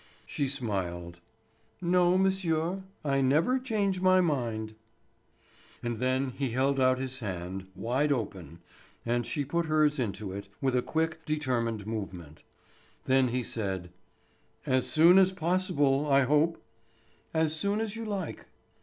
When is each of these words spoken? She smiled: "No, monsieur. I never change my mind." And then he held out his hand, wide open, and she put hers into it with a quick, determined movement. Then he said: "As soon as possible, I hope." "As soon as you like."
She 0.25 0.47
smiled: 0.47 1.19
"No, 1.79 2.17
monsieur. 2.17 2.81
I 3.05 3.21
never 3.21 3.59
change 3.59 4.01
my 4.01 4.19
mind." 4.19 4.73
And 5.83 5.97
then 5.97 6.31
he 6.31 6.49
held 6.49 6.79
out 6.79 6.97
his 6.97 7.19
hand, 7.19 7.67
wide 7.75 8.11
open, 8.11 8.61
and 9.05 9.27
she 9.27 9.45
put 9.45 9.67
hers 9.67 9.99
into 9.99 10.31
it 10.31 10.49
with 10.59 10.75
a 10.75 10.81
quick, 10.81 11.23
determined 11.25 11.85
movement. 11.85 12.41
Then 13.05 13.27
he 13.27 13.43
said: 13.43 13.91
"As 14.65 14.89
soon 14.89 15.19
as 15.19 15.31
possible, 15.31 16.07
I 16.11 16.21
hope." 16.21 16.59
"As 17.31 17.55
soon 17.55 17.79
as 17.79 17.95
you 17.95 18.03
like." 18.03 18.47